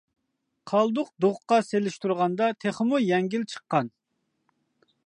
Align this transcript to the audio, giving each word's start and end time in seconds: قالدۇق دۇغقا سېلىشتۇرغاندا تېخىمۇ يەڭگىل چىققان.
قالدۇق 0.71 1.11
دۇغقا 1.25 1.59
سېلىشتۇرغاندا 1.67 2.49
تېخىمۇ 2.65 3.03
يەڭگىل 3.05 3.47
چىققان. 3.55 3.95